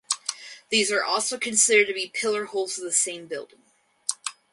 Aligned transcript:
These 0.69 0.91
are 0.91 1.03
also 1.03 1.37
considered 1.37 1.85
to 1.85 1.93
be 1.93 2.11
pillar 2.11 2.45
holes 2.45 2.75
of 2.79 2.83
the 2.83 2.91
same 2.91 3.27
building. 3.27 3.61